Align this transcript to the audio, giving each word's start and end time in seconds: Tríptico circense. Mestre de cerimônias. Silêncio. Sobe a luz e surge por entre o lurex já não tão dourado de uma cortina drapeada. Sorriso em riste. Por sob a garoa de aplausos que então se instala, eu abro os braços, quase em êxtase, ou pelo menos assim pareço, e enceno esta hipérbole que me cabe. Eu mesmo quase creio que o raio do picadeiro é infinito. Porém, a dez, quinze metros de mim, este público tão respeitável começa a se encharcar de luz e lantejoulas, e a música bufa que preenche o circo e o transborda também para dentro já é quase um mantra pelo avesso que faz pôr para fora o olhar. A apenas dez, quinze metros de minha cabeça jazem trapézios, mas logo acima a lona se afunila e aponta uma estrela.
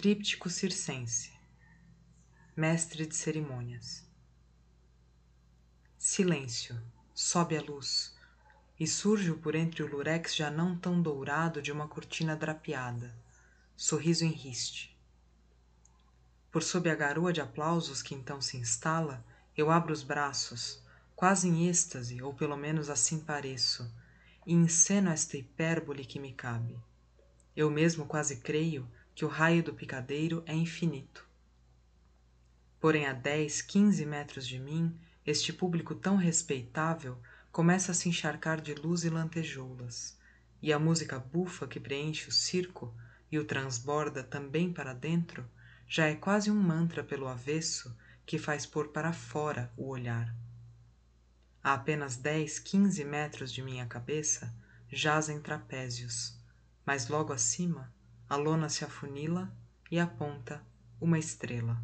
Tríptico 0.00 0.48
circense. 0.48 1.30
Mestre 2.56 3.04
de 3.04 3.14
cerimônias. 3.14 4.02
Silêncio. 5.98 6.80
Sobe 7.14 7.54
a 7.58 7.60
luz 7.60 8.16
e 8.78 8.86
surge 8.86 9.30
por 9.34 9.54
entre 9.54 9.82
o 9.82 9.86
lurex 9.86 10.34
já 10.34 10.50
não 10.50 10.74
tão 10.74 11.02
dourado 11.02 11.60
de 11.60 11.70
uma 11.70 11.86
cortina 11.86 12.34
drapeada. 12.34 13.14
Sorriso 13.76 14.24
em 14.24 14.30
riste. 14.30 14.98
Por 16.50 16.62
sob 16.62 16.88
a 16.88 16.94
garoa 16.94 17.30
de 17.30 17.42
aplausos 17.42 18.00
que 18.00 18.14
então 18.14 18.40
se 18.40 18.56
instala, 18.56 19.22
eu 19.54 19.70
abro 19.70 19.92
os 19.92 20.02
braços, 20.02 20.82
quase 21.14 21.46
em 21.46 21.68
êxtase, 21.68 22.22
ou 22.22 22.32
pelo 22.32 22.56
menos 22.56 22.88
assim 22.88 23.20
pareço, 23.20 23.86
e 24.46 24.54
enceno 24.54 25.10
esta 25.10 25.36
hipérbole 25.36 26.06
que 26.06 26.18
me 26.18 26.32
cabe. 26.32 26.74
Eu 27.54 27.70
mesmo 27.70 28.06
quase 28.06 28.36
creio 28.38 28.90
que 29.20 29.24
o 29.26 29.28
raio 29.28 29.62
do 29.62 29.74
picadeiro 29.74 30.42
é 30.46 30.54
infinito. 30.54 31.28
Porém, 32.80 33.04
a 33.04 33.12
dez, 33.12 33.60
quinze 33.60 34.06
metros 34.06 34.48
de 34.48 34.58
mim, 34.58 34.98
este 35.26 35.52
público 35.52 35.94
tão 35.94 36.16
respeitável 36.16 37.18
começa 37.52 37.92
a 37.92 37.94
se 37.94 38.08
encharcar 38.08 38.62
de 38.62 38.72
luz 38.72 39.04
e 39.04 39.10
lantejoulas, 39.10 40.18
e 40.62 40.72
a 40.72 40.78
música 40.78 41.18
bufa 41.18 41.66
que 41.66 41.78
preenche 41.78 42.30
o 42.30 42.32
circo 42.32 42.94
e 43.30 43.38
o 43.38 43.44
transborda 43.44 44.24
também 44.24 44.72
para 44.72 44.94
dentro 44.94 45.46
já 45.86 46.06
é 46.06 46.14
quase 46.14 46.50
um 46.50 46.58
mantra 46.58 47.04
pelo 47.04 47.28
avesso 47.28 47.94
que 48.24 48.38
faz 48.38 48.64
pôr 48.64 48.88
para 48.88 49.12
fora 49.12 49.70
o 49.76 49.88
olhar. 49.88 50.34
A 51.62 51.74
apenas 51.74 52.16
dez, 52.16 52.58
quinze 52.58 53.04
metros 53.04 53.52
de 53.52 53.60
minha 53.60 53.84
cabeça 53.84 54.50
jazem 54.90 55.42
trapézios, 55.42 56.40
mas 56.86 57.06
logo 57.08 57.34
acima 57.34 57.92
a 58.30 58.36
lona 58.36 58.68
se 58.68 58.84
afunila 58.84 59.52
e 59.90 59.98
aponta 59.98 60.62
uma 61.00 61.18
estrela. 61.18 61.82